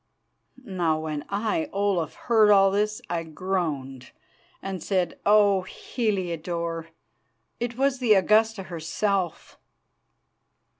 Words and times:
Now 0.65 0.99
when 1.01 1.23
I, 1.29 1.69
Olaf, 1.71 2.15
heard 2.15 2.49
all 2.49 2.71
this, 2.71 3.03
I 3.07 3.21
groaned 3.21 4.09
and 4.59 4.81
said: 4.81 5.19
"Oh! 5.27 5.61
Heliodore, 5.61 6.87
it 7.59 7.77
was 7.77 7.99
the 7.99 8.15
Augusta 8.15 8.63
herself." 8.63 9.59